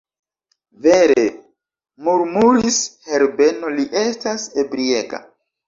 Vere, 0.85 1.25
murmuris 2.09 2.81
Herbeno, 3.13 3.73
li 3.79 3.87
estas 4.07 4.51
ebriega. 4.67 5.25